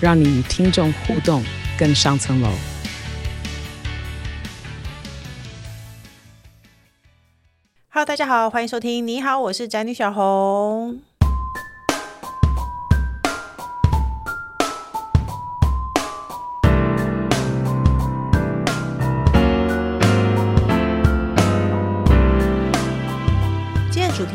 [0.00, 1.42] 让你与听众互动
[1.76, 2.48] 更上层楼。
[7.90, 9.04] Hello，大家好，欢迎收听。
[9.04, 11.00] 你好，我是宅女小红。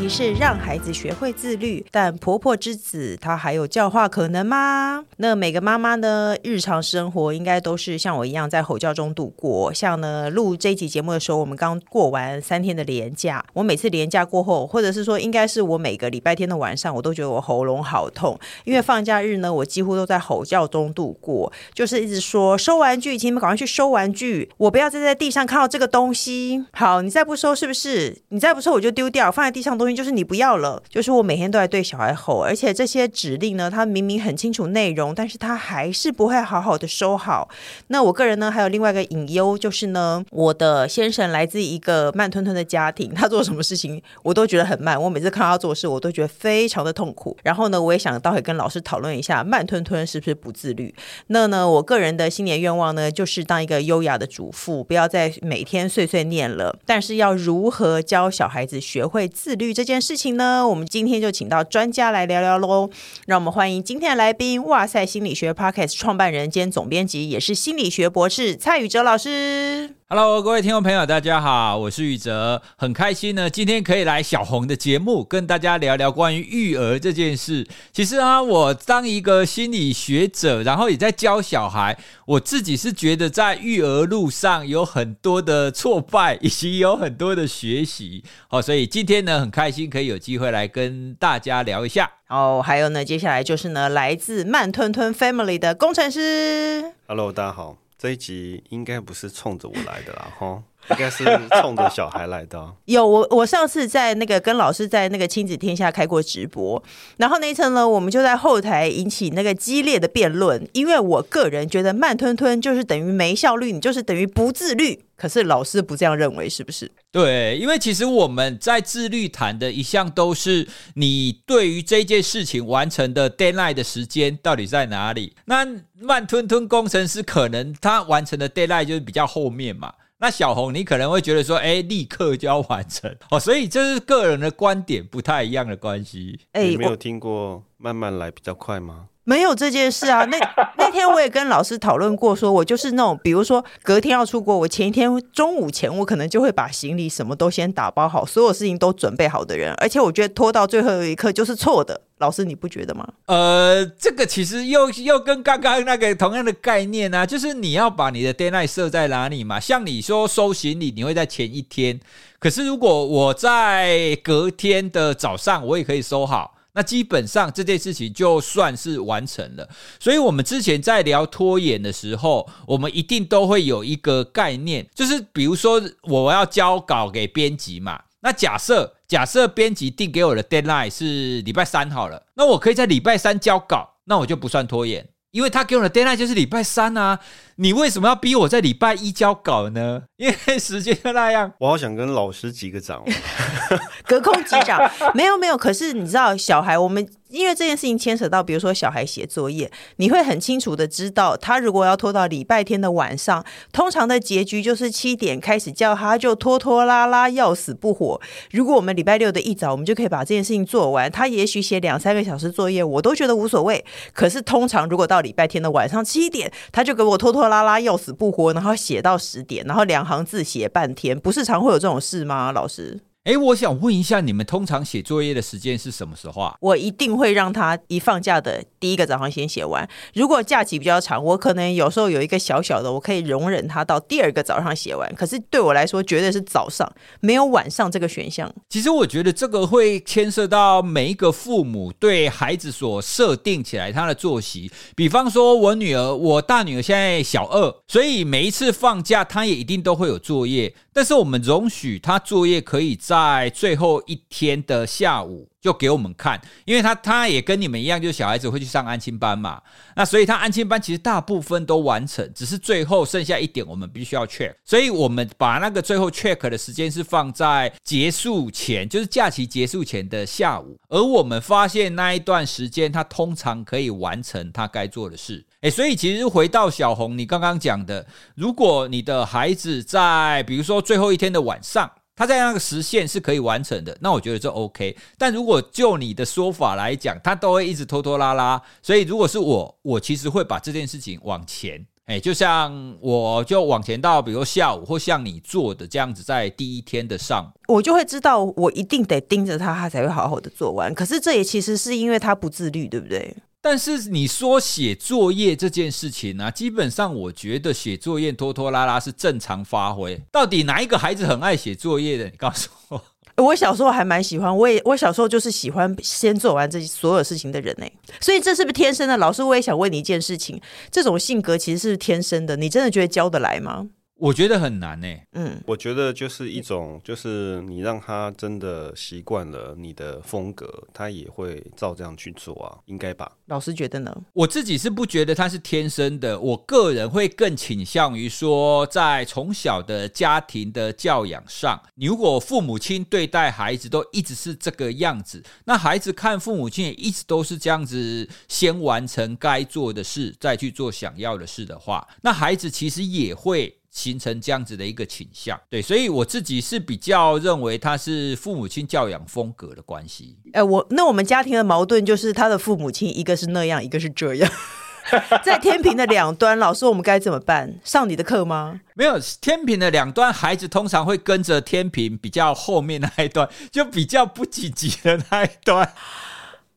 [0.08, 5.04] 是让孩子学会自律，但婆婆之子她还有教化可能吗？
[5.18, 9.72] 那每个妈妈呢，日常生活应该都是像我一样在吼叫中度过。
[9.72, 13.44] 像呢，录这一集节目的时候，我们刚过完三天的连假。
[13.52, 26.64] 我每次连假过后，或者是说，应该是我每个礼拜天的晚上，我都觉得我喉咙好痛，因为放假日呢，我几乎都在吼叫中度过，就是一直说收玩具，请你们赶快去收玩具，我不要再在地上看到这个东西。
[26.72, 28.22] 好，你再不收是不是？
[28.30, 37.48] 你再不收我就丢掉，放在地上东西就是你不要了，就是我每天都在对小孩吼，而且这些指令呢，他明明很清楚内容，但是他还是不会好好的收好。
[37.88, 47.36] 那我个人呢，还有另外一个隐忧，就是呢，我的先生来自一个慢吞吞的家庭，他做什么事情我都觉得很慢，我每次看到他做事，我都觉得非常的痛苦。
[47.42, 50.94] 然后呢，我也想待会跟老师讨论一下，慢吞吞是不是不自律？
[51.28, 62.88] 那呢，我个人的新年愿望呢，就是当一个优雅的主妇，不要再每天碎碎念了，但是要如何教小孩子学会自律这这件事情呢，我们今天就请到专家来聊聊喽。
[63.26, 69.94] 让我们欢迎今天的来宾，哇塞心理学 Podcast 创办人兼总编辑，也是心理学博士蔡宇哲老师。
[70.16, 77.66] Hello，各位听众朋友，大家好，我是宇哲，很开心呢，今天可以来小红的节目，跟大家聊聊关于育儿这件事。
[77.92, 88.22] 其实啊，我当一个心理学者，然后也在教小孩，我自己是觉得在育儿路上有很多的挫败，以及有很多的学习。
[88.46, 92.08] 好，所以今天呢，很开心可以有机会来跟大家聊一下。
[92.28, 96.92] 哦，还有呢，接下来就是呢，来自慢吞吞 Family 的工程师。
[97.08, 97.78] Hello，大家好。
[98.04, 101.24] 这一集应该不是冲着我来的啦，哈，应该是
[101.62, 102.70] 冲着小孩来的。
[102.84, 106.82] 有我，我上次在那个跟老师在那个亲子天下开过直播，
[107.16, 115.03] 然后那一次呢，我们就在后台引起那个激烈的辩论，因为我个人觉得慢吞吞就是等于没效率，你就是等于不自律。
[115.16, 116.90] 可是老师不这样认为，是不是？
[117.12, 125.34] 对，因为其实我们在自律谈的一项都是你对于这件事情完成的 deadline 的时间到底在哪里。
[125.44, 125.66] 那
[126.00, 129.92] 慢吞吞工程师可能他完成的 deadline 就是比较后面嘛。
[130.18, 136.40] 那小红你可能会觉得说，哎，立刻就要完成哦，所以这是个人的观点不太一样的关系。
[136.52, 139.08] 哎，你没有听过慢慢来比较快吗？
[139.24, 140.38] 没有这件事啊，那
[140.76, 152.00] 那天我也跟老师讨论过，说我就是那种，比如说隔天要出国，我前一天中午前，我可能就会把行李什么都先打包好，所有事情都准备好的人，而且我觉得拖到最后一刻就是错的。
[152.18, 153.06] 老师，你不觉得吗？
[153.26, 159.58] 呃，这个其实又又跟刚刚那个同样的概念啊，就是你要把你的 deadline 设在哪里嘛？
[159.58, 161.98] 像你说收行李，你会在前一天，
[162.38, 166.54] 可是如果我在隔天的早上，我也可以收好。
[166.74, 169.68] 那基本上这件事情就算是完成了，
[170.00, 185.08] 所以我们之前在聊拖延的时候，我们一定都会有一个概念，就是比如说我要交稿给编辑嘛，那假设假设编辑定给我的 deadline 是礼拜三好了，那我可以在礼拜三交稿，那我就不算拖延。
[185.30, 187.18] 因为他给我的 deadline 就是礼拜三啊，
[187.56, 190.02] 你为什么要逼我在礼拜一交稿呢？
[190.16, 191.52] 因为时间就那样。
[191.58, 193.02] 我好想跟老师击个掌，
[194.06, 194.80] 隔空击掌。
[195.14, 197.06] 没有没有，可是你知道，小孩我们。
[197.30, 208.20] 因为这件事情牵扯到，比如说小孩写作业，你会很清楚的知道，他如果要拖到礼拜天的晚上，通常的结局就是七点开始叫他，就拖拖拉拉，要死不活。
[208.52, 213.84] 如果我们礼拜六的一早，我们就可以把这件事情做完，他也许写两三个小时作业，我都觉得无所谓。
[214.12, 222.52] 可是通常如果到礼拜天的晚上七点，他就给我拖拖拉拉，要死不活，然后写到十点，然后两行字写半天，不是常会有这种事吗？
[222.52, 223.00] 老师？
[223.24, 226.54] 哎，我想问一下，你们通常写作业的时间是什么时候啊？
[226.60, 229.88] 我一定会让他一放假的第一个早上先写完。
[230.12, 235.10] 如果假期比较长，我可能有时候有一个小小的，我可以容忍他到第二个早上写完。
[235.14, 236.86] 可是对我来说，绝对是早上，
[237.20, 238.54] 没有晚上这个选项。
[238.68, 244.70] 其实我觉得这个会牵涉到每一个父母对孩子所设定起来他的作息。
[244.94, 250.74] 比方说，我女儿，我大女儿现在小二，所以每一次放假，她也一定都会有作业。
[250.92, 259.62] 但是我们容许她作业可以在在最后一天的下午就给我们看，因为他他也跟你们一样，就是小孩子会去上安亲班嘛。
[259.94, 264.52] 那所以他安亲班其实大部分都完成，只是最后剩下一点我们必须要 check。
[264.64, 270.76] 所以我们把那个最后 check 的时间是放在结束前，就是假期结束前的下午。
[270.88, 275.46] 而我们发现那一段时间，他通常可以完成他该做的事。
[275.60, 284.96] 诶，所以其实回到小红，你刚刚讲的，如果你的孩子在比如说最后一天的晚上，他在那个时限是可以完成的，那我觉得这 OK。
[285.18, 300.94] 但如果就你的说法来讲，他都会一直拖拖拉拉，所以如果是我，我其实会把这件事情往前，诶，就像我就往前到，比如下午或像你做的这样子，在第一天的上午，我就会知道我一定得盯着他，他才会好好的做完。
[300.94, 303.36] 可是这也其实是因为他不自律，对不对？
[303.64, 310.20] 但是你说写作业这件事情呢、基本上我觉得写作业拖拖拉拉是正常发挥。
[310.30, 312.24] 到底哪一个孩子很爱写作业的？
[312.26, 313.02] 你告诉我。
[313.42, 317.86] 我小时候还蛮喜欢，我也我小时候就是喜欢先做完这所有事情的人呢。
[318.20, 319.16] 所以这是不是天生的？
[319.16, 322.56] 老师，我也想问你一件事情：这种性格其实是天生的？
[322.56, 323.86] 你真的觉得教得来吗？
[324.16, 325.08] 我觉得很难呢。
[325.32, 333.30] 嗯，我觉得就是一种，就是你让他真的习惯了你的风格，他也会照这样去做啊，应该吧？
[333.46, 334.16] 老师觉得呢？
[334.32, 353.76] 我自己是不觉得他是天生的，我个人会更倾向于说，在从小的家庭的教养上，你如果父母亲对待孩子都一直是这个样子，那孩子看父母亲也一直都是这样子，先完成该做的事，再去做想要的事的话，那孩子其实也会。
[353.94, 360.36] 形成这样子的一个倾向，对，所以我自己是比较认为他是父母亲教养风格的关系。
[360.48, 364.50] 哎、欸，我那我们家庭的矛盾就是他的父母亲一个是那样，一个是这样，
[365.44, 367.78] 在天平的两端，老师我们该怎么办？
[367.84, 368.80] 上你的课吗？
[368.94, 375.94] 没有，天平的两端，孩子通常会跟着天平比较后面那一端，就比较不积极的那一端。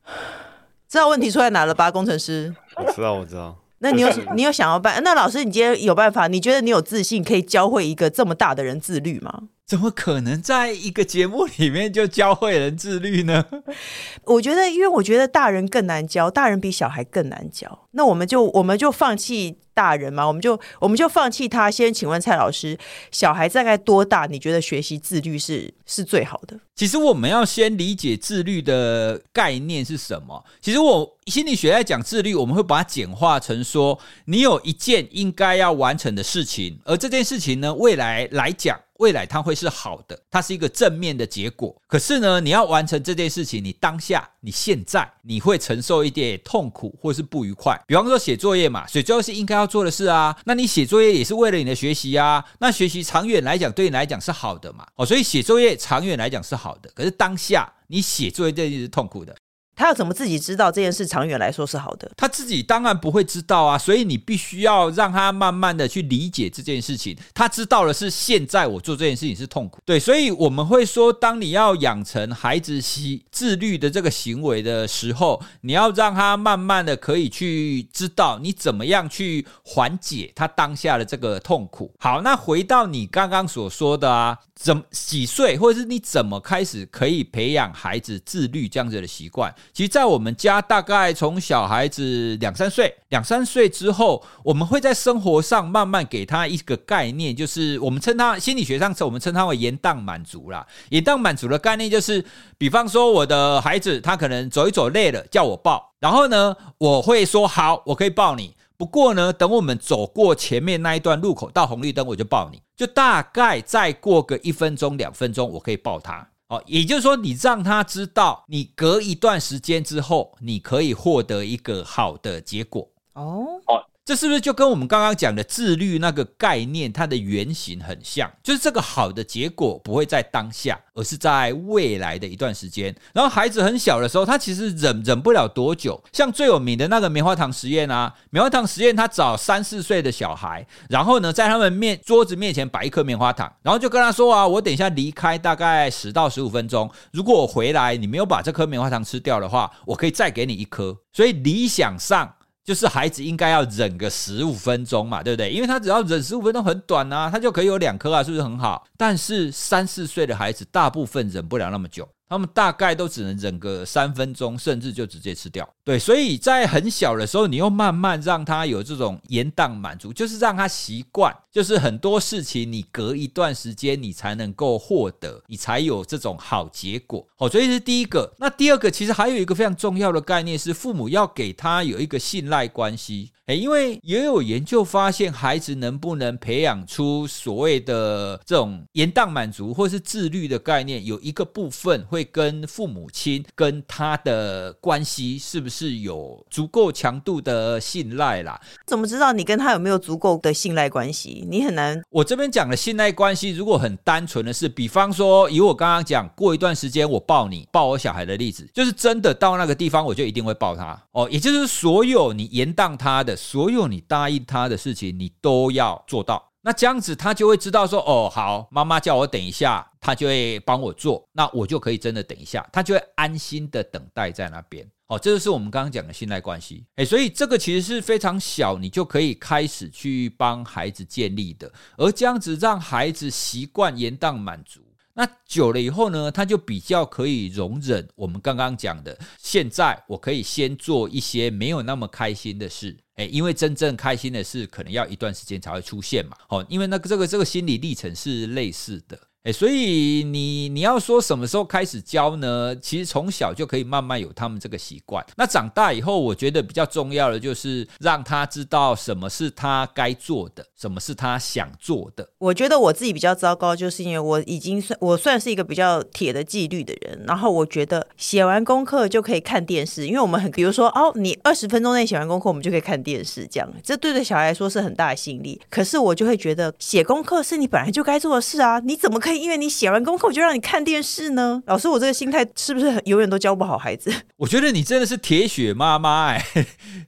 [0.87, 2.55] 知道问题出在哪了吧，工程师？
[2.75, 3.57] 我知道，我知道。
[3.79, 5.01] 那你有 你有想要办？
[5.03, 6.27] 那老师，你今天有办法？
[6.27, 9.43] 你觉得你有自信可以教会一个这么大的人自律吗？
[9.67, 13.45] 怎么可能在一个节目里面就教会人自律呢？
[14.23, 17.85] 我觉得，因为我觉得大人更难教，大人比小孩更难教。
[17.91, 20.25] 那我们就我们就放弃大人嘛？
[20.25, 21.69] 我们就我们就放弃他。
[21.69, 22.77] 先请问蔡老师，
[23.11, 24.25] 小孩大概多大？
[24.27, 26.57] 你觉得学习自律是是最好的？
[26.73, 30.45] 其实我们要先理解自律的概念是什么。
[30.61, 41.75] 其实我心理学在讲自律，我们会把它简化成说，你有一件应该要完成的事情，而这件事情呢，未来来讲，未来它会是好的，它是一个正面的结果。
[41.87, 47.79] 可是呢，你要完成这件事情，你当下、你现在，你会承受一点痛苦或是不愉快。
[47.87, 50.37] 比方说写作业嘛，写作业是应该要做的事啊。
[50.45, 52.43] 那你写作业也是为了你的学习啊。
[52.59, 54.85] 那学习长远来讲，对你来讲是好的嘛？
[54.95, 56.89] 哦，所以写作业长远来讲是好的。
[56.93, 59.35] 可是当下你写作业这件事是痛苦的。
[59.77, 62.11] 他要怎么自己知道这件事长远来说是好的？
[62.17, 67.15] 他自己当然不会知道啊，所以你必须要让他慢慢的去理解这件事情。
[67.33, 81.93] 他知道了是现在我做这件事情是痛苦，对，所以我们会说，当你要养成孩子习自律的这个行为的时候，你要让他慢慢的可以去知道你怎么样去缓解他当下的这个痛苦。
[81.99, 89.53] 好，那回到你刚刚所说的啊，怎几岁，或者是你怎么开始可以培养孩子自律这样子的习惯？
[89.73, 100.65] 其实，在我们家，大概从小孩子两三岁，两三岁之后，我们会在生活上慢慢给他一个概念，就是我们称他心理学上，我们称他为延宕满足啦。
[100.89, 102.25] 延宕满足的概念就是，
[102.57, 108.55] 比方说，我的孩子他可能走一走累了，叫我抱，然后呢，我会说好，我可以抱你。
[108.77, 116.27] 不过呢，等我们走过前面那一段路口到红绿灯，我就抱你，就大概再过个一分钟、两分钟，我可以抱他。
[116.49, 122.89] 哦，也就是说，你让他知道，你隔一段时间之后，你可以获得一个好的结果。
[123.13, 123.61] 哦，
[124.07, 128.31] 这是不是就跟我们刚刚讲的自律那个概念，它的原型很像？
[128.41, 132.95] 就是这个好的结果不会在当下，而是在未来的一段时间。
[133.11, 136.01] 然后孩子很小的时候，他其实忍忍不了多久。
[136.13, 150.97] 像最有名的那个棉花糖实验啊，棉花糖实验，他找三四岁的小孩，然后呢，在他们面桌子面前摆一颗棉花糖，然后就跟他说啊，我等一下离开大概十到十五分钟，如果我回来你没有把这颗棉花糖吃掉的话，我可以再给你一颗。
[151.11, 152.35] 所以理想上。
[152.67, 155.49] 就是孩子应该要忍个十五分钟嘛，对不对？
[155.49, 158.85] 因为他只要忍十五分钟很短啊，他就可以有两颗啊，是不是很好？
[158.97, 162.05] 但是三四岁的孩子大部分忍不了那么久。
[162.29, 165.67] 他们大概都只能忍个三分钟，甚至就直接吃掉。
[165.83, 177.25] 对，所以在很小的时候，你又慢慢让他有这种延宕满足，就是让他习惯，就是很多事情你隔一段时间你才能够获得，你才有这种好结果。
[177.37, 178.33] 好，所以是第一个。
[178.39, 183.31] 那第二个，其实还有一个非常重要的概念是，父母要给他有一个信赖关系。
[183.47, 198.59] 诶，因为也有研究发现，孩子能不能培养出所谓的这种延宕满足或是自律的概念，有一个部分会跟父母亲跟他的关系是不是有足够强度的信赖啦？
[198.85, 201.47] 怎么知道你跟他有没有足够的信赖关系？
[201.49, 202.01] 你很难。
[202.09, 213.36] 我这边讲的信赖关系，如果很单纯的是，比方说以我刚刚讲过一段时间我抱你抱我小孩的例子，就是真的到那个地方我就一定会抱他哦，也就是所有你延宕他的。
[213.37, 216.51] 所有你答应他的事情，你都要做到。
[216.61, 221.25] 那这样子，他就会知道说：“哦，好，妈妈叫我等一下，他就会帮我做。
[221.31, 224.85] 那我就可以真的等一下，他就会安心的等待在那边。
[225.07, 226.85] 哦，这就是我们刚刚讲的信赖关系。
[226.97, 231.71] 诶，所以这个其实是非常小，你就可以开始去帮孩子建立的。
[231.95, 234.81] 而这样子让孩子习惯延宕满足。”
[235.17, 239.17] 那久了以后呢，他就比较可以容忍我们刚刚讲的。
[239.39, 246.37] 现在我可以先做一些没有那么开心的事，诶，因为真正开心的事可能要一段时间才会出现嘛。
[246.49, 249.19] 哦，因为那个这个这个心理历程是类似的。
[249.47, 252.75] 诶，所以你你要说什么时候开始教呢？
[252.81, 255.25] 其实从小就可以慢慢有他们这个习惯。
[255.37, 262.27] 那长大以后，我觉得比较重要的就是让他知道什么是他该做的，什么是他想做的。
[262.39, 267.23] 我觉得我自己比较糟糕，就是因为我已经算我算是一个比较铁的纪律的人。
[267.25, 275.61] 然后我觉得写完功课就可以看电视，因为我们很比如说哦，你二十分钟内写完功课，我们就可以看电视，这样这对对小孩来说是很大的吸引力。
[275.69, 279.36] 可是我就会觉得写功课是你本来就该做的事啊，你怎么可以？
[279.37, 281.61] 因为你写完功课，我就让你看电视呢？
[281.65, 284.11] 老师，我这个心态是不是永远都教不好孩子？
[284.37, 286.45] 我觉得你真的是铁血妈妈哎！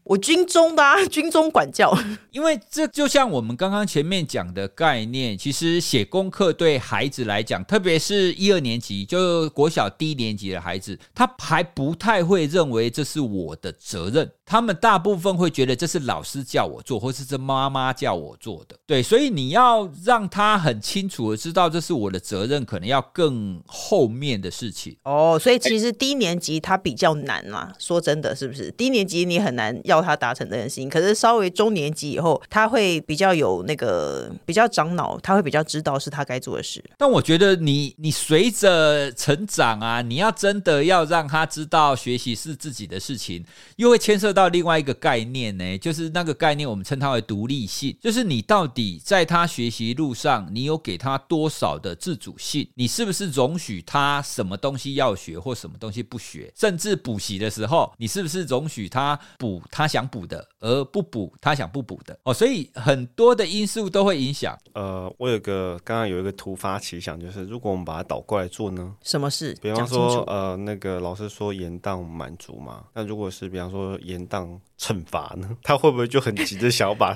[0.04, 1.96] 我军中的啊， 军中管教。
[2.32, 14.30] 因为这就像我们刚刚前面讲的概念，其实写功课对孩子来讲，特别是一二年级，就国小低年级的孩子，他还不太会认为这是我的责任。
[14.50, 18.76] 他们大部分会觉得这是老师叫我做，或是这妈妈叫我做的。
[18.88, 24.98] 对，所以你要让他很清楚的知道这是我的责任，可能要更后面的事情。
[25.04, 28.72] 哦，所以其实低年级他比较难嘛，说真的，是不是？
[28.72, 36.84] 低年级你很难要他达成这件事情，可是稍微中年级以后，他会比较有那个比较长脑，他会比较知道是他该做的事。
[36.98, 44.39] 但我觉得你你随着成长啊，你要真的要让他知道学习是自己的事情，又会牵涉到。
[44.40, 47.94] 到另外一个概念呢，就是那个概念，我们称它为独立性。
[48.00, 52.66] 就是你到底在他学习路上，你有给他多少的自主性？
[52.76, 56.50] 你是不是容许他什么东西要学，或什么东西不学？
[56.56, 62.18] 甚至补习的时候，你是不是容许他补他想补的，而不补他想不补的？
[62.24, 64.58] 哦，所以很多的因素都会影响。
[64.72, 68.96] 呃，我有个刚刚有一个突发奇想，就是如果我们把它倒过来做呢？
[69.04, 69.54] 什么事？
[69.62, 74.29] 比方说，呃，那个老师说延宕满足嘛，那如果是比方说延。
[74.30, 75.50] 当惩罚呢？
[75.64, 77.16] 他会不会就很急着想要把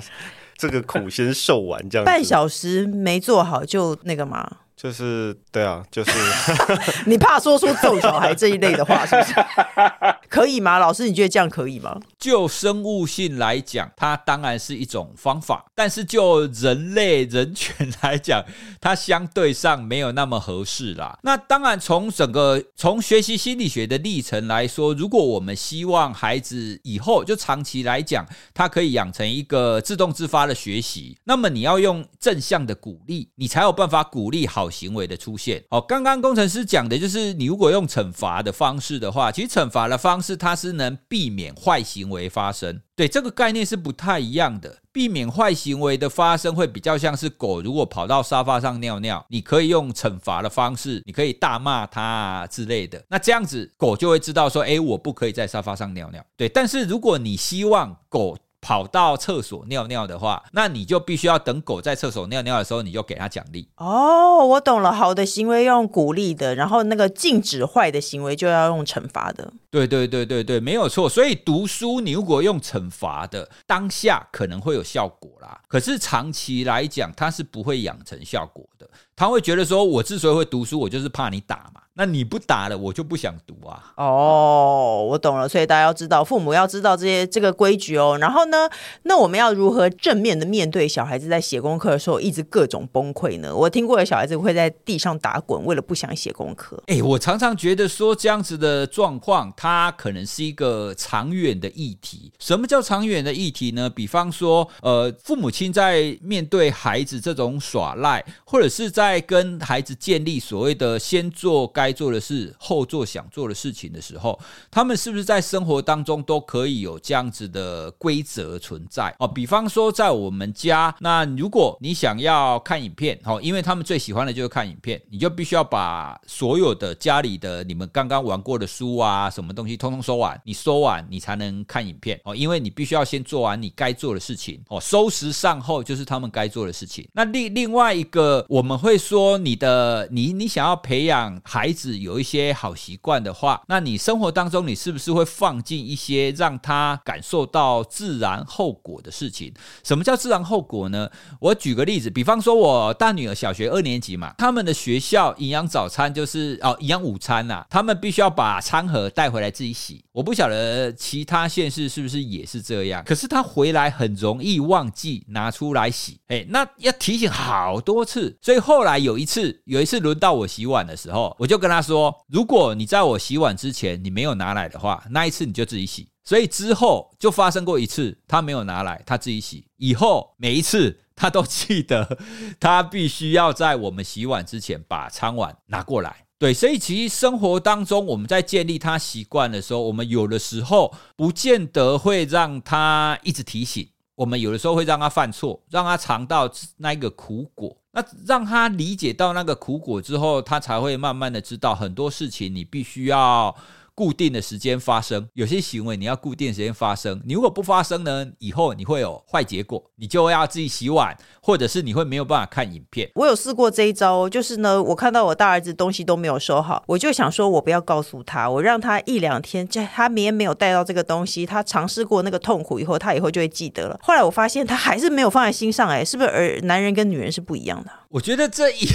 [0.56, 1.88] 这个苦先受完？
[1.88, 4.58] 这样半小时没做好就那个吗？
[4.76, 6.10] 就是对啊，就是
[7.06, 9.34] 你怕说出揍小孩这一类的话，是不是？
[10.28, 10.78] 可以吗？
[10.78, 11.98] 老师，你觉得这样可以吗？
[12.18, 18.44] 就生物性来讲，它当然是一种方法，但是就人类人权来讲，
[18.80, 21.16] 它相对上没有那么合适啦。
[21.22, 35.62] 那当然，从整个从学习心理学的历程来说，如果我们希望孩子以后就长期来讲，他可以养成一个自动自发的学习，那么你要用正向的鼓励，你才有办法鼓励好行为的出现。
[35.70, 42.80] 哦，刚刚工程师讲的就是，你如果用惩罚的方式的话，其实惩罚的方式它是能避免坏行为发生。
[42.96, 44.78] 对，这个概念是不太一样的。
[44.92, 53.04] 避免坏行为的发生，会比较像是狗如果跑到沙发上尿尿，你可以用惩罚的方式，你可以大骂它啊之类的。
[53.08, 56.24] 那这样子，狗就会知道说，诶，我不可以在沙发上尿尿。
[56.36, 63.68] 对，但是如果你希望狗跑到厕所尿尿的话，那你就必须要等狗在厕所尿尿的时候，你就给它奖励。
[63.76, 69.52] 哦，我懂了，好的行为要用鼓励的，然后那个禁止坏的行为就要用惩罚的。
[69.70, 71.06] 对对对对对，没有错。
[71.06, 78.88] 所以读书你如果用惩罚的，当下可能会有效果啦，可是长期来讲，它是不会养成效果的。
[79.16, 81.80] 他会觉得说，我之所以会读书，我就是怕你打嘛。
[81.96, 83.94] 那你不打了，我就不想读啊。
[83.96, 85.48] 哦，我懂了。
[85.48, 88.18] 所以大家要知道，父母要知道这些这个规矩哦。
[88.20, 88.68] 然后呢，
[89.04, 93.54] 那我们要如何正面的面对小孩子在写功课的时候一直各种崩溃呢？
[93.54, 96.82] 我听过的小孩子会在地上打滚，为了不想写功课。
[96.88, 102.32] 哎，我常常觉得说这样子的状况，它可能是一个长远的议题。
[102.40, 103.88] 什么叫长远的议题呢？
[103.88, 119.28] 比方说，呃，父母亲在面对孩子这种耍赖，或者是在在跟孩子建立所谓的先做该做的事，后做想做的事情的时候，他们是不是在生活当中都可以有这样子的规则存在哦？
[119.28, 130.40] 比方说，在我们家，那如果你想要看影片，哦，因为他们最喜欢的就是看影片，你就必须要把所有的家里的你们刚刚玩过的书啊，什么东西，通通收完。
[130.46, 134.80] 你收完，你才能看影片哦，因为你必须要先做完你该做的事情哦。
[134.80, 137.06] 收拾善后就是他们该做的事情。
[137.12, 141.94] 那另另外一个，我们会说，你的你你想要培养孩子。
[142.04, 149.52] 有一些好习惯的话，那你生活当中你是不是会放进一些让他感受到自然后果的事情？
[149.82, 151.10] 什么叫自然后果呢？
[151.40, 160.04] 我举个例子，比方说我大女儿小学二年级嘛，他们的学校营养早餐就是哦，营养午餐呐、啊，他们必须要把餐盒带回来自己洗。
[160.12, 179.66] 我不晓得其他县市是不是也是这样，可是他回来很容易忘记拿出来洗，哎，那要提醒好多次，所以后来有一次，有一次轮到我洗碗的时候，我就跟他说：“如果你在我洗碗之前你没有拿来的话，那一次你就自己洗。”所以之后就发生过一次，他没有拿来，他自己洗。
[179.76, 182.18] 以后每一次他都记得，
[182.58, 186.24] 他必须要在我们洗碗之前把餐碗拿过来。
[186.38, 203.56] 对，所以其实生活当中，我们在建立他习惯的时候，我们有的时候不见得会让他一直提醒，我们有的时候会让他犯错，让他尝到那个苦果，那让他理解到那个苦果之后，他才会慢慢的知道很多事情，你必须要。
[203.94, 207.22] 固定的时间发生，有些行为你要固定时间发生。
[207.24, 213.08] 你如果不发生呢，以后你会有坏结果，你就要自己洗碗，或者是你会没有办法看影片。
[213.14, 223.98] 我有试过这一招，就是呢，我看到我大儿子东西都没有收好，我就想说，我不要告诉他，我让他一两天，在他明天没有带到这个东西，他尝试过那个痛苦以后，他以后就会记得了。
[224.02, 226.30] 后来我发现他还是没有放在心上，哎，是不是？
[226.30, 227.90] 而男人跟女人是不一样的。
[228.14, 228.88] 我觉得这一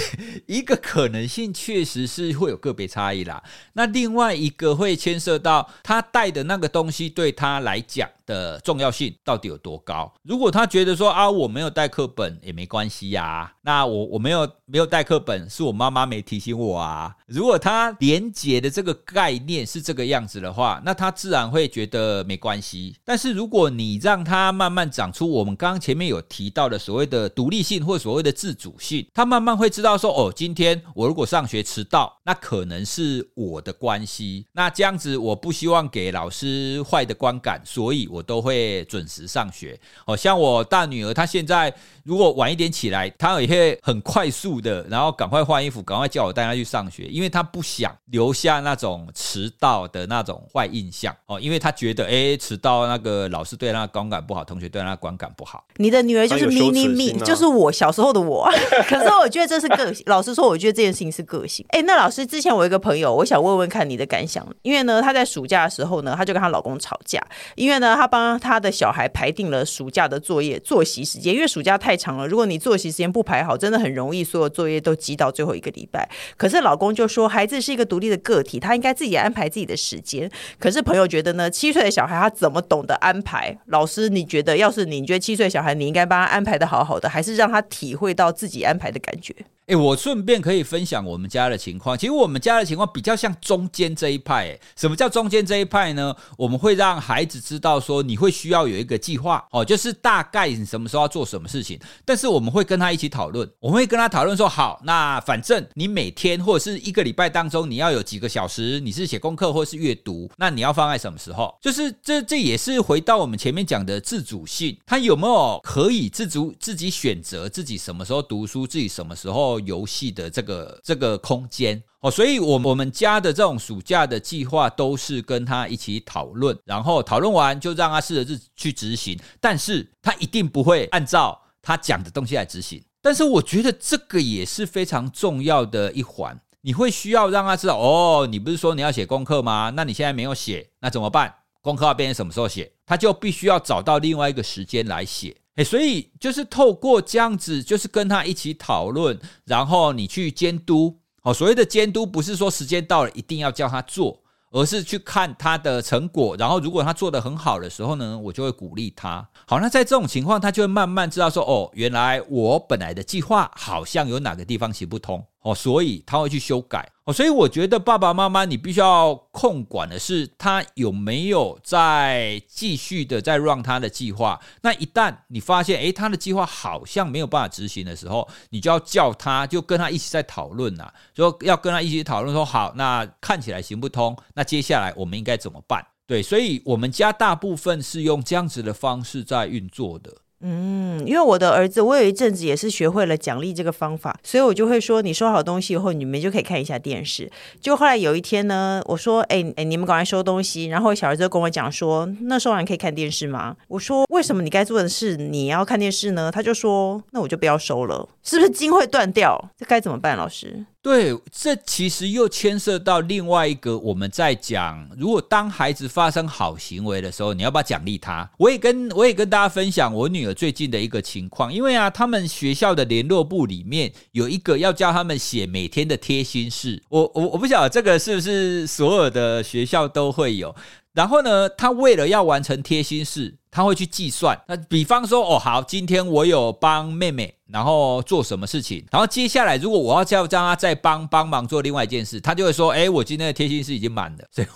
[0.60, 3.42] 一个可能性确实是会有个别差异啦。
[3.74, 10.10] 那另外一个会牵涉到他带的那个东西对他来讲的重要性到底有多高？
[10.22, 17.14] 如果他觉得说啊，我没有带课本也没关系呀，那我我没有没有带课本，是我妈妈没提醒我啊。
[17.26, 22.96] 如果他连结的这个概念是这个样子的话，那他自然会觉得没关系。
[23.04, 34.46] 但是如果你让他慢慢长出我们刚刚前面有提到的所谓的独立性或所谓的自主性，他慢慢会知道说，哦，今天我如果上学迟到，那可能是我的关系。
[34.52, 38.24] 那这样子我不希望给老师坏的观感，所以我。
[38.30, 55.64] 都会准时上学，哦，像我大女儿，她现在如果晚一点起来，她也会很快速的，然后赶快换衣服，赶快叫我带她去上学，因为她不想留下那种迟到的那种坏印象，哦，因为她觉得，哎，迟到那个老师对她观感不好，同学对她观感不好。
[55.78, 58.48] 你的女儿就是咪咪咪，就是我小时候的我。
[58.86, 61.64] 可是我觉得这是个性，老实说，我觉得这件事情是个性。
[61.70, 67.18] 哎，那老师之前我有一个朋友，我想问问看你的感想，因为呢，她在暑假的时候呢，她就跟她老公吵架，
[67.54, 68.10] 因为呢，她。
[68.10, 76.10] 帮他的小孩排定了暑假的作业作息时间，因为暑假太长了，如果你作息时间不排好，真的很容易所有作业都积到最后一个礼拜。
[76.36, 80.28] 可是老公就说，孩子是一个独立的个体，他应该自己安排自己的时间。
[80.58, 83.56] 可是朋友觉得呢，七岁的小孩他怎么懂得安排？
[83.66, 89.34] 老师，你觉得要是你，觉得七岁小孩你应该帮他安排得好好的，还是让他体会到自己安牌的感觉？
[89.66, 91.96] 诶，我顺便可以分享我们家的情况。
[91.96, 94.58] 其实我们家的情况比较像中间这一派。
[94.74, 96.16] 什么叫中间这一派呢？
[96.36, 101.78] 我们会让孩子知道说，你会需要有一个计划，哦，就是大概你什么时候要做什么事情。
[102.04, 111.54] 但是我们会跟他一起讨论，我们会跟他讨论说，好，那反正你每天或者是一个礼拜当中，你要有几个小时，你是写功课或是阅读，那你要放在什么时候？
[111.60, 132.80] 就是这这也是回到我们前面讲的自主性，他有没有可以自主自己选择自己什么时候读书，自己什么时候游戏的这个这个空间哦，所以我我们家的这种暑假的计划都是跟他一起讨论，然后讨论完就让他试着去执行，但是他一定不会按照他讲的东西来执行。
[133.02, 139.72] 但是我觉得这个也是非常重要的一环，你会需要让他知道哦，你不是说你要写功课吗？
[139.74, 141.34] 那你现在没有写，那怎么办？
[141.62, 142.72] 功课要变成什么时候写？
[142.86, 145.36] 他就必须要找到另外一个时间来写。
[145.64, 150.98] 所以就是透过这样子，就是跟他一起讨论，然后你去监督。
[151.22, 154.20] 哦，所谓的监督不是说时间到了一定要叫他做。
[154.52, 159.24] 而是去看他的成果，然后如果他做得很好的时候呢，我就会鼓励他。
[159.46, 165.24] 好，那在这种情况，他就会慢慢知道说，哦，原来我本来的计划好像有哪个地方行不通。
[165.42, 174.38] 哦，所以他会去修改哦，所以我觉得爸爸妈妈你必须要控管的是他有没有在继续的在 run 他的计划。
[174.60, 185.82] 那一旦你发现诶，他的计划好像没有办法执行的时候，你就要叫他，就跟他一起在讨论呐，说要跟他一起讨论说好，那看起来行不通，那接下来我们应该怎么办？
[186.06, 190.12] 对，所以我们家大部分是用这样子的方式在运作的。
[190.42, 197.30] 嗯，因为我的儿子，我有一阵子也是学会了奖励这个方法，所以我就会说，你收好东西以后，你们就可以看一下电视。
[197.60, 200.66] 就后来有一天呢，我说，哎哎，你们赶快收东西。
[200.66, 203.56] 然后小儿子跟我讲说，那收完可以看电视吗？
[203.68, 206.30] 我说，为什么你该做的事你要看电视呢？
[206.32, 209.50] 他就说，那我就不要收了，是不是筋会断掉？
[209.58, 210.64] 这该怎么办，老师？
[210.82, 218.30] 对，这其实又牵涉到另外一个，我们在讲，如果当孩子发生好行为的时候，你要不要奖励他？
[218.38, 230.56] 我也跟我也跟大家分享我女儿最近的一个情况，因为啊，他们学校的联络部里面有一个要叫他们写每天的贴心事，我我我不晓得这个是不是所有的学校都会有。
[230.94, 234.40] 然后呢，他为了要完成贴心事，他会去计算。
[234.46, 237.34] 那比方说，哦，好，今天我有帮妹妹。
[237.52, 238.84] 然后做什么事情？
[238.92, 244.46] 然后接下来，如果我要叫让他再帮帮忙做另外一件事，他就会说：“哎，我今天的贴心事已经满了， 所以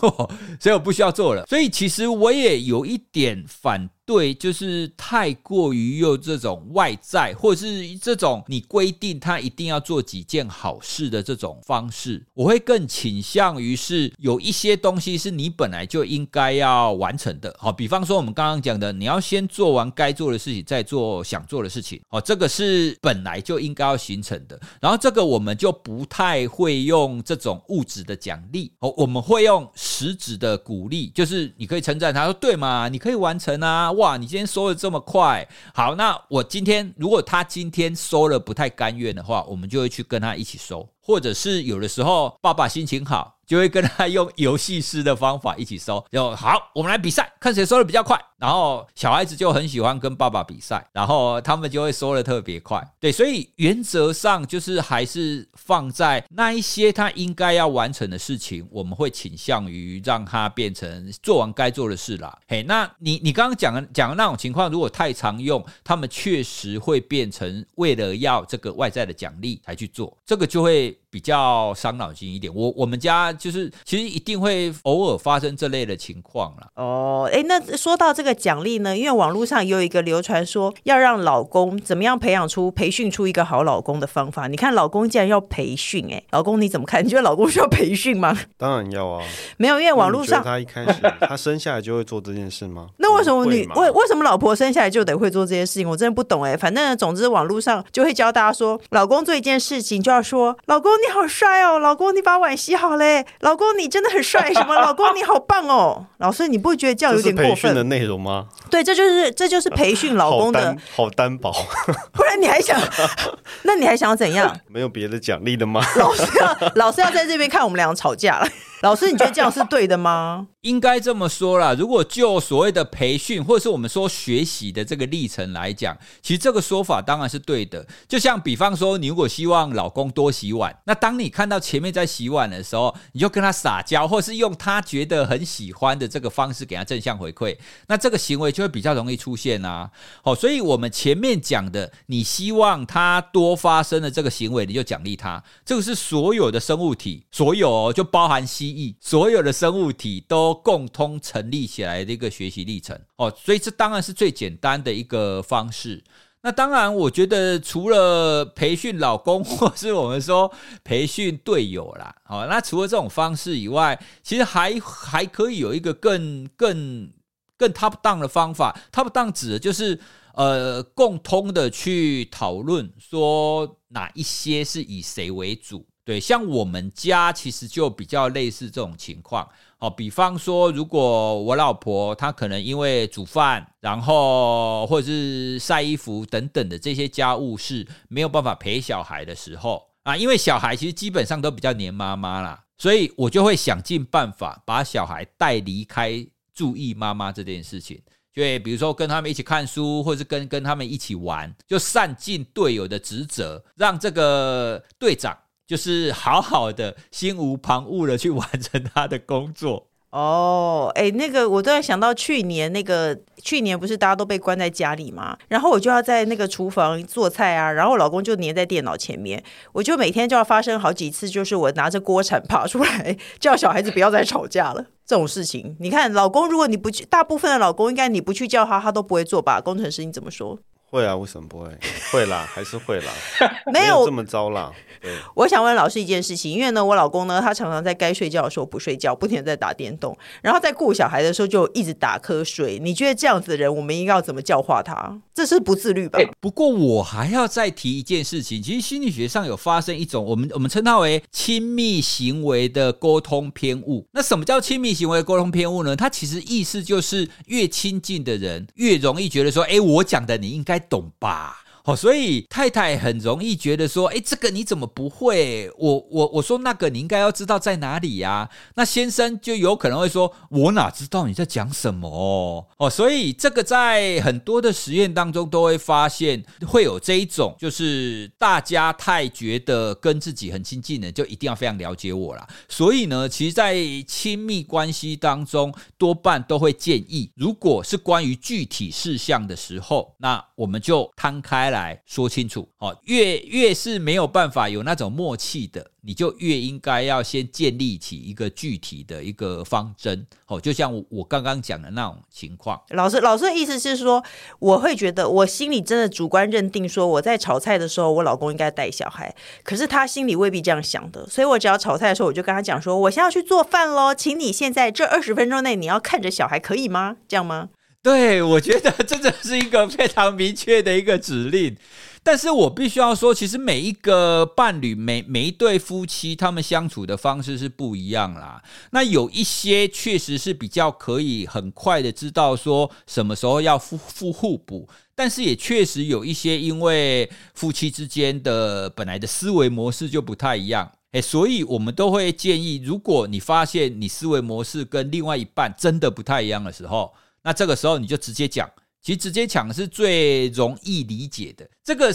[0.60, 12.24] 所以我不需要做了。”所以其实我也有一点反对，就是太过于用这种外在，或者是这种你规定他一定要做几件好事的这种方式。
[12.34, 17.52] 我会更倾向于是有一些东西是你本来就应该要完成的。
[17.58, 22.00] 好，比方说我们刚刚讲的，你要先做完该做的事情，再做想做的事情。
[22.10, 22.96] 哦，这个是。
[23.00, 43.32] 本来就应该要形成的，然后这个我们就不太会用这种物质的奖励哦，我们会用实质的鼓励，就是你可以称赞他说，对嘛，你可以完成啊，哇，你今天收的这么快，好，那我今天如果他今天收了不太甘愿的话，我们就会去跟他一起收，或者是有的时候爸爸心情好。
[43.46, 48.18] 就会跟他用游戏式的方法一起收，就好，我们来比赛，看谁收的比较快。
[48.38, 52.82] 然后小孩子就很喜欢跟爸爸比赛，然后他们就会收的特别快。
[52.98, 62.38] 对，所以原则上就是还是放在那一些他应该要完成的事情，我们会倾向于让他变成做完该做的事啦。
[62.48, 70.93] 嘿，那你你刚刚讲的讲的那种情况，如果太常用，他们确实会变成为了要这个外在的奖励才去做，这个就会。
[70.94, 76.66] it 比较伤脑筋一点，我我们家就是其实一定会偶尔发生这类的情况了。
[76.74, 84.48] 哦，哎，那说到这个奖励呢，因为网络上有一个流传说要让老公怎么样培养出、培训出一个好老公的方法。
[84.48, 87.04] 你看，老公竟然要培训，哎，老公你怎么看？
[87.04, 88.36] 你觉得老公需要培训吗？
[88.56, 89.24] 当然要啊。
[89.56, 92.88] 没有，因为网络上他一开始他生下来就会做这件事吗？
[92.98, 95.88] 那为什么你为为什么老婆生下来就得会做这些事情？
[95.88, 96.56] 我真的不懂哎。
[96.56, 100.90] 反正总之网络上就会教大家说，老公做一件事情就要说老公。
[101.06, 103.26] 你好帅哦，老公，你把碗洗好嘞。
[103.40, 104.52] 老公，你真的很帅。
[104.54, 104.74] 什么？
[104.74, 106.06] 老公，你好棒哦。
[106.18, 107.54] 老师，你不觉得这样有点过分？
[107.54, 108.46] 培训的内容吗？
[108.70, 111.52] 对，这就是这就是培训老公的，好单薄。
[112.12, 112.80] 不然你还想？
[113.62, 114.58] 那你还想要怎样？
[114.68, 115.84] 没有别的奖励的吗？
[115.96, 118.48] 老师要老师要在这边看我们两个吵架了。
[118.84, 120.48] 老师，你觉得这样是对的吗？
[120.60, 121.72] 应该这么说啦。
[121.72, 127.86] 如果就所谓的培训，或者是我们说学习的这个历程来讲，其实这个说法当然是对的。
[128.06, 139.90] 就像比方说，你如果希望老公多洗碗，那当你看到前面在洗碗的时候，你就跟他撒娇，或是用他觉得很喜欢的这个方式给他正向回馈，那这个行为就会比较容易出现啊。
[140.22, 145.42] 好，所以我们前面讲的，你希望他多发生的这个行为，你就奖励他。
[145.64, 153.32] 这个是所有的生物体，所有哦，就包含蜥蜴，所有的生物体都共通成立起来的一个学习历程哦。
[153.38, 156.02] 所以这当然是最简单的一个方式。
[156.42, 167.10] 那当然，我觉得除了培训老公，或是我们说培训队友啦，好，那除了这种方式以外，其实还还可以有一个更更
[167.56, 168.78] 更 top down 的方法。
[168.92, 170.00] top down 指的就是。
[170.36, 175.86] 呃，共通的去讨论说哪一些是以谁为主。
[176.04, 179.48] 对，像我们家其实就比较类似这种情况。
[179.78, 197.98] 好，比方说，如果我老婆她可能因为煮饭，然后或者是晒衣服等等的这些家务事没有办法陪小孩的时候啊，因为小孩其实基本上都比较黏妈妈啦，所以我就会想尽办法把小孩带离开注意妈妈这件事情。
[198.30, 205.34] 就比如说跟他们一起看书，或者是跟跟他们一起玩，就善尽队友的职责，让这个队长。
[205.66, 209.86] 就是好好的，心无旁骛的去完成他的工作。
[210.10, 215.36] 哦，哎，那个我突然想到去年那个，去年不是大家都被关在家里吗？
[215.48, 224.86] 然后我就要在那个厨房做菜啊，然后我老公就黏在电脑前面，我就每天就要发生好几次，就是我拿着锅铲爬出来，叫小孩子不要再吵架了。
[225.04, 229.60] 这种事情，你看，老公如果你不去，大部分的老公应该你不去叫他，他都不会做吧？
[229.60, 230.56] 工程师你怎么说？
[230.94, 231.68] 会啊，为什么不会？
[232.12, 233.12] 会啦，还是会啦，
[233.72, 234.72] 没有，这么糟啦。
[235.02, 242.78] 对，我想问老师一件事情，因为呢，我老公呢，他常常在该睡觉的时候不睡觉，不停的在打电动，然后在顾小孩的时候就一直打瞌睡。
[242.78, 245.20] 你觉得这样子的人，我们应该要怎么教化他？
[245.34, 246.18] 这是不自律吧？
[246.40, 254.06] 不过我还要再提一件事情，其实心理学上有发生一种我们我们称它为亲密行为的沟通偏误。
[254.12, 255.96] 那什么叫亲密行为的沟通偏误呢？
[255.96, 261.63] 它其实意思就是越亲近的人越容易觉得说，哎，我讲的你应该懂吧。
[261.84, 265.70] 哦，所以太太很容易觉得说，哎，这个你怎么不会？
[265.76, 268.48] 我我我说那个你应该要知道在哪里呀？
[268.74, 272.66] 那先生就有可能会说，我哪知道你在讲什么？
[272.78, 282.48] 哦，所以这个在很多的实验当中都会发现会有这一种，就是大家太觉得跟自己很亲近的，就一定要非常了解我啦。
[282.66, 283.76] 所以呢，其实，在
[284.08, 302.80] 亲密关系当中，多半都会建议，如果是关于具体事项的时候，那我们就摊开来说清楚，哦，越越是没有办法有那种默契的，你就越应该要先建立起一个具体的一个方针，哦，就像我我刚刚讲的那种情况。
[302.90, 304.24] 老师，老师的意思是说，
[304.58, 317.16] 我会觉得我心里真的主观认定说，我在炒菜的时候，我老公应该带小孩，可是他心里未必这样想的，所以我只要炒菜的时候，我就跟他讲说，我现在要去做饭喽，请你现在这二十分钟内你要看着小孩，可以吗？
[317.26, 317.70] 这样吗？
[318.04, 321.74] 对，我觉得这真的是一个非常明确的一个指令，
[322.22, 328.62] 但是我必须要说，其实每一个伴侣，每每一对夫妻，他们相处的方式是不一样啦。
[328.90, 348.68] 那有一些确实是比较可以很快的知道说什么时候要互互互补，但是也确实有一些因为夫妻之间的本来的思维模式就不太一样，诶，所以我们都会建议，如果你发现你思维模式跟另外一半真的不太一样的时候，那这个时候你就直接讲，
[349.00, 351.68] 其实直接讲是最容易理解的。
[351.84, 352.12] 这个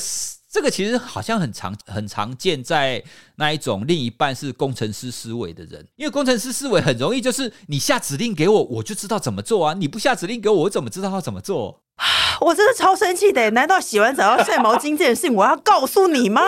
[0.51, 3.03] 这个其实好像很常很常见在
[3.35, 9.73] 那一种另一半是工程师思维的人，因为工程师思维很容易就是你下指令给我，我就知道怎么做啊！
[9.75, 11.83] 你不下指令给我，我怎么知道要怎么做？
[12.41, 13.51] 我真的超生气的！
[13.51, 16.41] 难道洗完澡要 晒毛巾这件事情我要告诉你吗？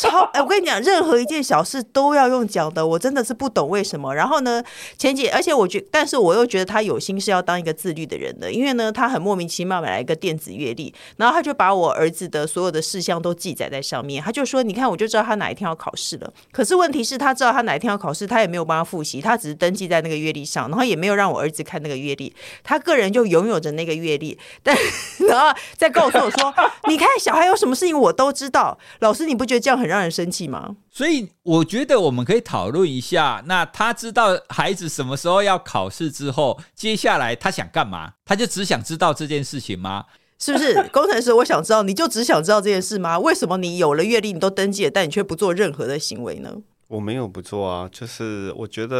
[0.00, 4.14] 超哎，我跟你讲，任何一件小事都要用讲的，我真的是不懂为什么。
[4.14, 4.62] 然后呢，
[4.96, 14.22] 前几，而且我觉，但是我又觉得他有心是要当一个自律的人的，因为呢，他很莫名其妙买来一个电子月历，然后他就把我儿子的所有的事项都记载在上面。
[14.22, 22.34] 他就说：“你看，我就知道他哪一天要考试了。”可是问题是，他知道他哪一天要考试，他也没有帮他复习，他只是登记在那个月历上，然后也没有让我儿子看那个月历。
[22.64, 24.74] 他个人就拥有着那个月历，但
[25.28, 26.54] 然后再告诉我说
[26.88, 30.76] ：“你看，小孩有什么事情我都知道。”老师，你不觉得这样很让人生气吗？
[30.90, 33.42] 所以我觉得我们可以讨论一下。
[33.46, 38.12] 那他知道孩子什么时候要考试之后，接下来他想干嘛？
[38.24, 40.04] 他就只想知道这件事情吗？
[40.38, 41.32] 是不是 工程师？
[41.34, 43.18] 我想知道，你就只想知道这件事吗？
[43.18, 46.54] 为什么你有了阅历，你都登记了，但你却不做任何的行为呢？
[46.90, 48.96] 我没有不做啊，就是我觉得，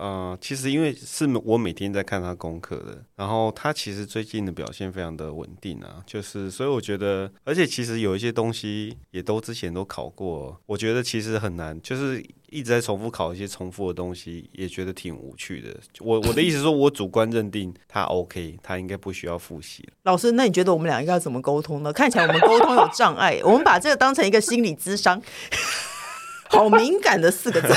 [0.00, 15.76] 呃，其实因为是我每天在看他功课的，然后他其实最近的表现非常的稳定啊，就是所以我觉得，而且其实有一些东西也都之前都考过，我觉得其实很难，就是一直在重复考一些重复的东西，也觉得挺无趣的。
[16.00, 19.86] 我我的意思说，我主观认定他 OK，他应该不需要复习。
[20.04, 21.92] 老师，那你觉得我们俩应该要怎么沟通呢？
[21.92, 25.20] 看起来我们沟通有障碍，我们把这个当成一个心理咨商。
[26.54, 27.68] 好敏感的四个字。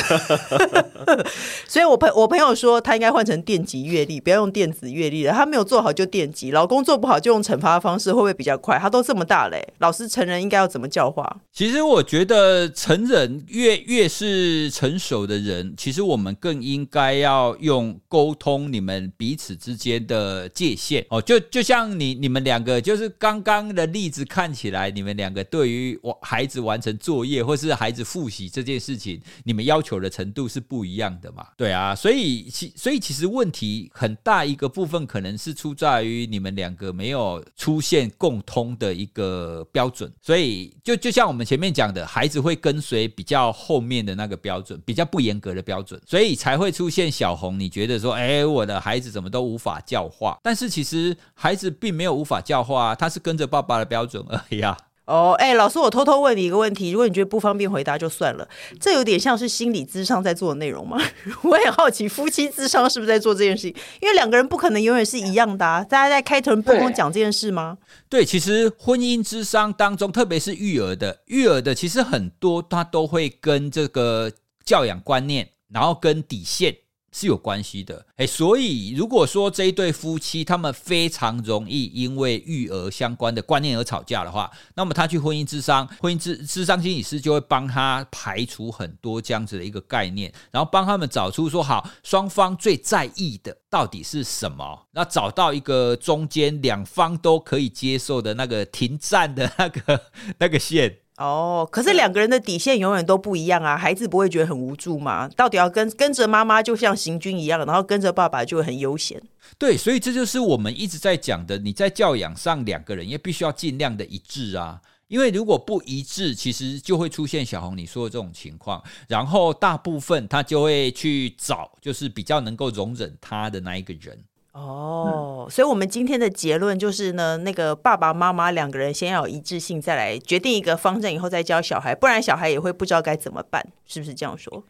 [1.68, 5.34] 所以我朋我朋友说，他应该换成电极阅历，不要用电子阅历了。
[5.34, 8.78] 他没有做好就电击，老公做不好就用惩罚的方式，会不会比较快？
[8.78, 11.38] 他都这么大嘞，老师成人应该要怎么教化？
[11.52, 21.22] 其实我觉得成人越越是成熟的人，其实我们更应该要用沟通你们彼此之间的界限哦。
[21.22, 31.48] 就就像你你们两个，就是刚刚的例子看起来，你们两个对于我孩子完成作业或是孩子复习这这件事情，你们要求的程度是不一样的嘛？
[31.56, 47.58] 对啊，所以其所以其实问题很大一个部分可能是出在于你们两个没有出现共通的一个标准，所以就就像我们前面讲的，孩子会跟随比较后面的那个标准，比较不严格的标准，所以才会出现小红。
[47.58, 50.38] 你觉得说，哎，我的孩子怎么都无法教化？
[50.44, 54.78] 但是其实孩子并没有无法教化，他是跟着爸爸的标准而已啊。
[55.08, 58.46] 哦，哎，老师，我偷偷问你一个问题，如果你觉得不方便回答就算了。
[58.78, 61.02] 这有点像是心理智商在做的内容吗？
[61.44, 63.76] 我也好奇，夫妻智商是不是在做这件事情？
[64.02, 65.82] 因为两个人不可能永远是一样的啊。
[65.82, 67.78] 大家在开头不跟我讲这件事吗？
[68.10, 74.30] 对，其实婚姻智商当中，特别是育儿的，育儿的其实很多，他都会跟这个
[74.66, 76.76] 教养观念，然后跟底线。
[77.18, 100.02] 是有关系的，诶，所以如果说这一对夫妻他们非常容易因为育儿相关的观念而吵架的话，那么他去婚姻咨商，婚姻咨咨商心理师就会帮他排除很多这样子的一个概念，然后帮他们找出说好双方最在意的到底是什么，那找到一个中间两方都可以接受的那个停战的那个
[100.38, 101.00] 那个线。
[101.18, 103.76] 哦，可是两个人的底线永远都不一样啊！
[103.76, 105.28] 孩子不会觉得很无助吗？
[105.36, 109.22] 到底要跟跟着妈妈就像行军一样，然后跟着爸爸就很悠闲。
[109.58, 114.80] 对，所以这就是我们一直在讲的，你在教养上两个人也必须要尽量的一致啊！
[115.08, 124.16] 因为如果不一致，其实就会出现小红你说的这种情况，然后大部分他就会去找就是比较能够容忍他的那一个人。
[124.60, 134.64] 哦，所以，我们今天的结论就是呢，那个爸爸妈妈两个人先要有一致性，再来决定一个方针，以后再教小孩，不然小孩也会不知道该怎么办，是不是这样说？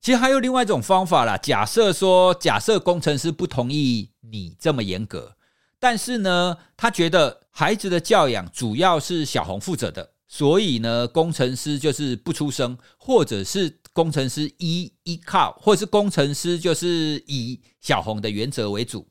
[0.00, 1.36] 其实还有另外一种方法啦。
[1.36, 5.36] 假设说，假设工程师不同意你这么严格，
[5.78, 13.76] 但是呢，他觉得孩子的教养主要是小红负责的，所以呢，工程师就是不出声，或者是。
[13.92, 19.04] 工程师依依靠，或者是工程师就是以小红的原则为主，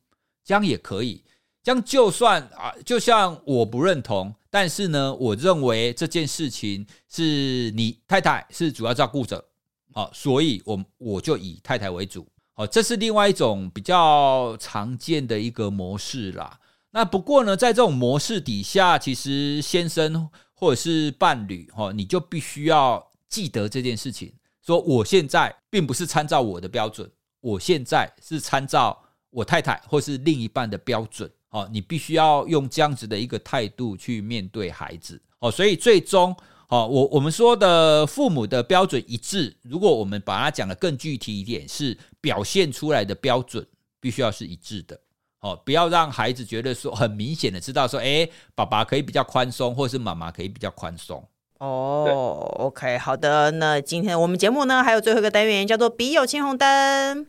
[0.49, 1.23] 这样也可以。
[1.61, 9.45] 这样就算啊，就像我不认同，但是呢，我认为这件事情是你太太是主要照顾者，
[9.93, 12.27] 好，所以我我就以太太为主。
[12.53, 16.59] 好，这是另外一种比较常见的一个模式啦。
[16.89, 24.33] 那不过呢，在这种模式底下，其实先生或者是伴侣，哈，你就必须要记得这件事情。
[24.65, 27.07] 说我现在并不是参照我的标准，
[27.41, 31.29] 我现在是参照我太太或是另一半的标准。
[31.51, 35.19] 哦，你必须要用这样子的一个态度去面对孩子。
[35.39, 36.35] 哦，所以最终，
[36.67, 43.65] 哦，我我们说的父母的标准一致，如果我们把它讲得更具体一点，是表现出来的标准
[43.99, 44.99] 必须要是一致的。
[45.39, 51.27] 哦，不要让孩子觉得说很明显的知道说，诶，爸爸可以比较宽松，或是妈妈可以比较宽松。
[51.59, 57.27] 哦、oh，OK，好的，那今天我们节目呢，还有最后一个单元叫做“笔友青红灯”。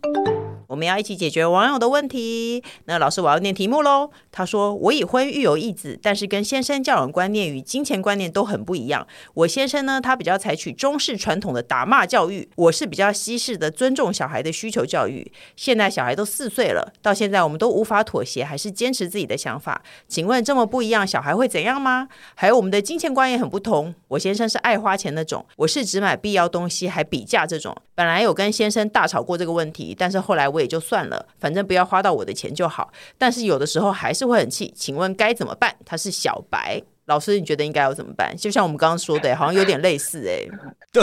[0.70, 2.62] 我们要一起解决网友的问题。
[2.84, 4.08] 那老师，我要念题目喽。
[4.30, 9.04] 他说：“我已婚育有一子，但是跟先生教养观念与金钱观念都很不一样。
[9.34, 15.32] 我先生呢，他比较采取中式传统的打骂教育，我是比较西式的尊重小孩的需求教育。
[15.56, 19.82] 现在小孩都四岁了，到现在我们都无法妥协，还是坚持自己的想法。
[20.06, 22.06] 请问这么不一样，小孩会怎样吗？
[22.36, 23.92] 还有我们的金钱观念很不同。
[24.06, 27.76] 我先生是爱花钱那种，我是只买必要东西还比价这种。
[27.96, 32.92] 本来有跟先生大吵过这个问题，但是后来我。”也就算了，反正不要花到我的钱就好。
[33.16, 35.74] 但是有的时候还是会很气，请问该怎么办？
[35.86, 38.32] 他是小白老师，你觉得应该要怎么办？
[38.36, 40.46] 就像我们刚刚说的，好像有点类似哎。
[40.92, 41.02] 对，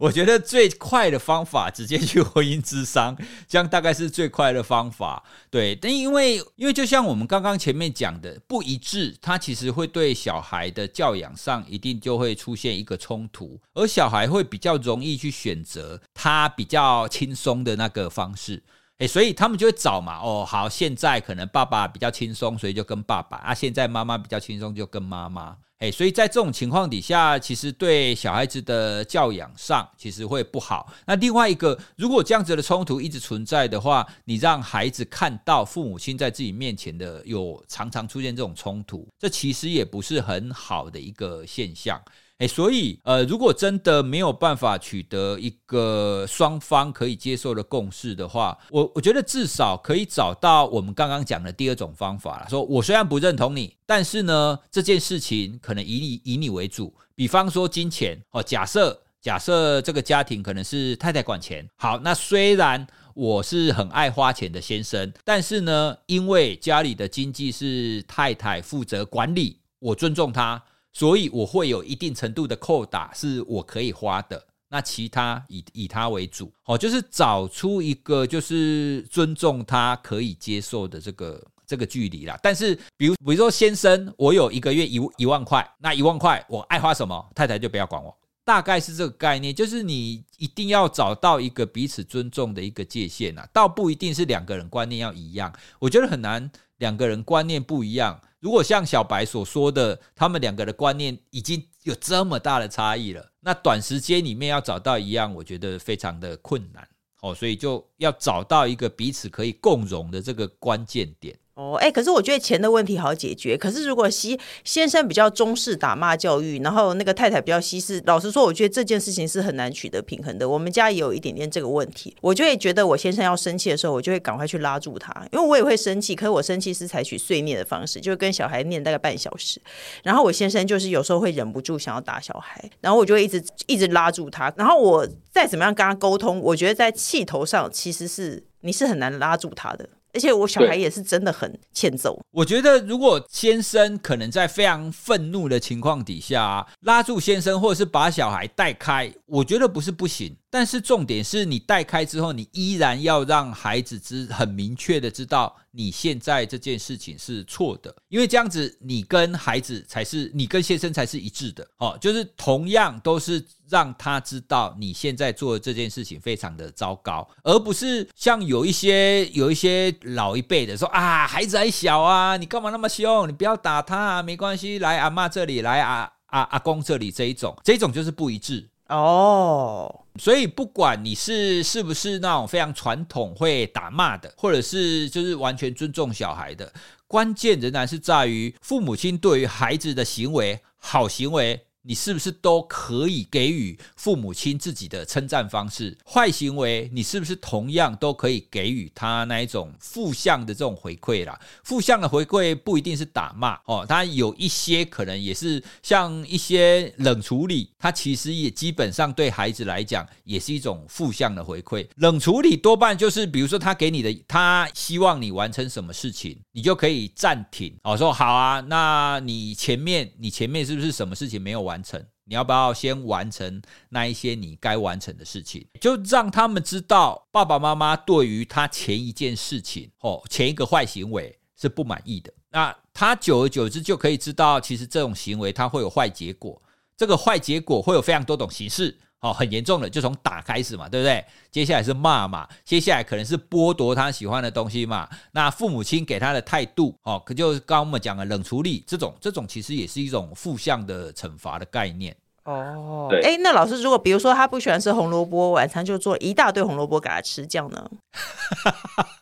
[0.00, 5.22] 我觉得最快的方法直接去婚姻咨商，这样大概是最快的方法。
[5.50, 18.60] 对，但因为因为就像我们刚刚前面讲的，不一致，它其实会对小孩的教养上一定就会出现一个冲突，而小孩会比较容易去选择他比较轻松的那个方式。
[18.98, 25.56] 诶，所以他们就会找嘛，哦，好，现在可能爸爸比较轻松，所以就跟爸爸啊；现在妈妈比较轻松，就跟妈妈。
[25.80, 30.92] 诶，所以在这种情况底下，其实对小孩子的教养上其实会不好。
[31.06, 42.00] 那另外一个，如果这样子的冲突一直存在的话，你让孩子看到父母亲在自己面前的有常常出现这种冲突，这其实也不是很好的一个现象。
[42.46, 52.46] 所以呃，如果真的没有办法取得一个双方可以接受的共识的话，我我觉得至少可以找到我们刚刚讲的第二种方法了。
[52.48, 56.94] 说我虽然不认同你，但是呢，这件事情可能以你以你为主。
[57.14, 70.62] 比方说金钱哦，假设假设这个家庭可能是太太管钱，好，那虽然我是很爱花钱的先生，但是呢，因为家里的经济是太太负责管理，我尊重他。
[70.94, 82.38] 所以我会有一定程度的扣打是我可以花的，那其他以以他为主，哦，就是找出一个就是尊重他可以接受的这个这个距离啦。
[82.40, 96.48] 但是比如比如说先生，我有一个月一一万块，那一万块我爱花什么，太太就不要管我，大概是这个概念，就是你一定要找到一个彼此尊重的一个界限啊，倒不一定是两个人观念要一样，我觉得很难
[96.84, 98.20] 两个人观念不一样。
[98.40, 106.86] 如果像小白所说的，他们两个的观念已经有这么大的差异了，那短时间里面要找到一样，我觉得非常的困难
[107.22, 111.34] 哦，所以就要找到一个彼此可以共融的这个关键点。
[111.54, 113.56] 哦，哎，可是我觉得钱的问题好解决。
[113.56, 120.48] 可是如果西先生比较中式打骂教育，然后那个太太比较西式，老实说，我觉得这件事情是很难取得平衡的。
[120.48, 126.16] 我们家也有一点点这个问题，我就会觉得我先生要生气的时候，我就会赶快去拉住他，因为我也会生气。
[126.16, 129.62] 可是我生气是采取碎念的方式，就跟小孩念大概半小时。
[130.02, 134.52] 然后我先生就是有时候会忍不住想要打小孩，然后我就会一直一直拉住他。
[134.56, 139.88] 然后我再怎么样跟他沟通，我觉得在气头上其实是你是很难拉住他的。
[140.14, 142.18] 而且我小孩也是真的很欠揍。
[142.30, 150.36] 我觉得如果先生可能在非常愤怒的情况底下啊，拉住先生，或者是把小孩带开，我觉得不是不行。
[150.54, 173.26] 但是重点是你带开之后，你依然要让孩子知很明确的知道你现在这件事情是错的，因为这样子你跟孩子才是你跟先生才是一致的哦，就是同样都是让他知道你现在做的这件事情非常的糟糕，而不是像有一些有一些老一辈的说啊，孩子还小啊，你干嘛那么凶？
[173.26, 178.70] 你不要打他啊，没关系，来阿嬷这里，来阿阿阿公这里，这一种这一种就是不一致。
[178.88, 186.70] 哦，所以不管你是是不是那种非常传统会打骂的，或者是就是完全尊重小孩的，
[187.06, 191.64] 关键仍然是在于父母亲对于孩子的行为，好行为。
[191.86, 195.96] 你是不是都可以给予父母亲自己的称赞方式？
[196.06, 201.38] 坏行为，你是不是同样都可以给予他那一种负向的这种回馈啦？
[201.62, 211.86] 负向的回馈不一定是打骂哦，他有一些可能也是像一些冷处理，他其实也基本上对孩子来讲也是一种负向的回馈。
[211.96, 221.73] 冷处理多半就是比如说他给你的，他希望你完成什么事情，你就可以暂停哦，说好啊，那你前面你前面是不是什么事情没有完？
[221.74, 225.66] 完成，你要不要先完成那一些你该完成的事情？
[225.80, 232.32] 就让他们知道爸爸妈妈对于他前一件事情哦，前一个坏行为是不满意的。
[232.50, 236.62] 那他久而久之就可以知道，其实这种行为他会有坏结果。
[236.96, 238.96] 这个坏结果会有非常多种形式。
[239.24, 241.24] 哦，很严重的，就从打开始嘛，对不对？
[241.50, 245.08] 接下来是骂嘛，接下来可能是剥夺他喜欢的东西嘛。
[245.32, 252.14] 那父母亲给他的态度，哦，可就刚刚我们讲的冷处理，这种这种其实也是一种负向的惩罚的概念。
[252.44, 257.90] 哦，哎，那老师，如果比如说他不喜欢吃红萝卜，晚餐就做一大堆红萝卜给他吃，这样呢？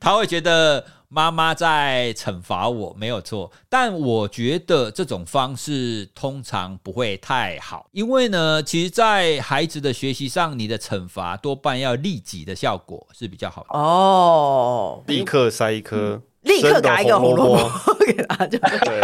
[0.00, 0.84] 他会觉得。
[1.08, 13.78] 妈妈在惩罚我，没有错，但我觉得这种方式通常不会太好，因为呢，其实，在孩子的学习上，你的惩罚多半要立即的效果是比较好的。
[13.78, 15.96] 哦，立刻塞一颗。
[15.96, 19.00] 嗯立刻打一个红萝卜 给他，就对，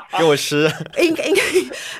[0.18, 0.70] 给我吃。
[0.98, 1.42] 应该应该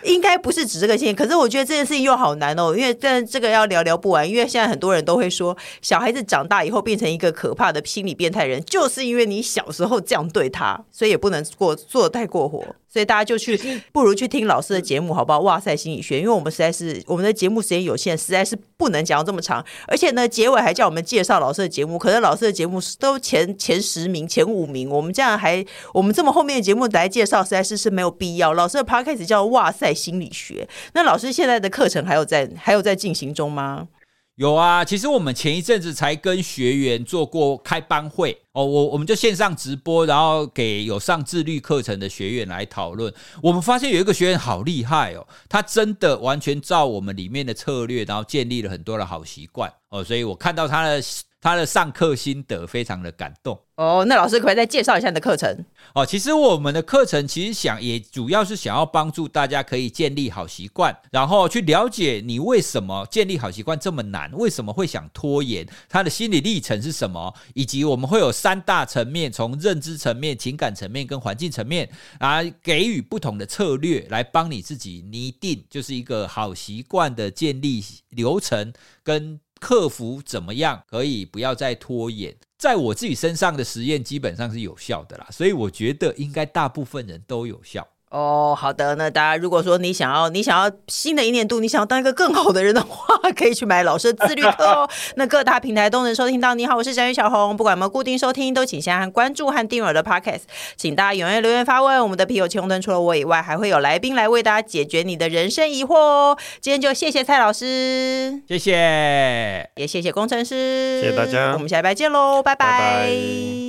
[0.05, 12.65] 应该不是指这个事情，可是我觉得这件事情又好难哦，因为但这个要聊聊不完，因为现在很多人都会说，小孩子长大以后变成一个可怕的心理变态人，就是因为你小时候这样对他，所以也不能过做得太过火。
[12.89, 13.57] 所以大家就去，
[13.91, 15.41] 不如去听老师的节目，好不好？
[15.41, 19.65] 哇塞，心理学，因为我们实在是我们的节目时间有限，实在是不能讲到这么长。
[19.89, 25.65] 而且呢，结尾还叫我们介绍老师的节目，可是老师的节目都前前十名、前五名，我们这样还
[25.95, 28.53] 我们这么后面的节目来介绍，实在是是没有必要。
[28.53, 33.89] 老师的 podcast 叫哇塞心理学，那老师现在的课程还有在还有在进行中吗？
[34.37, 43.13] 有啊，其实我们前一阵子才跟学员做过开班会哦，我我们就线上直播，然后给有上自律课程的学员来讨论。
[43.43, 51.01] 我们发现有一个学员好厉害哦，他真的完全照我们里面的策略，然后建立了很多的好习惯哦，所以我看到他的
[51.43, 53.61] 他的上课心得非常的感动。
[53.75, 55.65] 哦，那老师可不可以再介绍一下你的课程？
[55.93, 71.89] 哦，其实我们的课程其实想也主要是想要帮助大家可以建立好习惯，然后去了解你为什么建立好习惯这么难，为什么会想拖延，他的心理历程是什么，以及我们会有三大层面，从认知层面、情感层面跟环境层面
[72.19, 78.73] 啊给予不同的策略，来帮你自己拟定就是一个好习惯的建立流程
[79.03, 79.41] 跟。
[79.63, 82.37] 克服怎么样可以不要再拖延？
[82.59, 87.87] 在我自己身上的实验基本上是有效的啦，所以我觉得应该大部分人都有效。
[88.13, 94.87] 哦，好的，那大家如果说你想要，你想要新的一年度，你想要当一个更好的人的话， 可以去买老师的自律课哦。
[95.17, 96.55] 那各大平台都能收听到。
[96.55, 100.43] 你好，我是小雨小红，不管有没有固定收听，都请先按关注和订阅我的 Podcast。
[100.77, 106.37] 请大家踊跃留言发问，我们的皮友青红灯除了我以外，还会有来宾来为大家解决你的人生疑惑哦。
[106.61, 112.67] 今天就谢谢蔡老师，谢谢，也谢谢工程师，谢谢大家，我们下礼拜见喽，拜拜，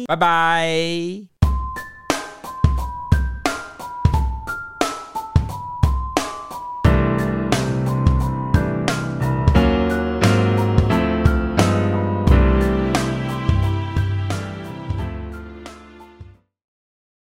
[0.06, 0.16] 拜拜。
[0.16, 1.33] 拜拜。